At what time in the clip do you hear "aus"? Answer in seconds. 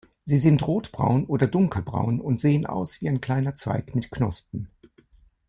2.65-3.01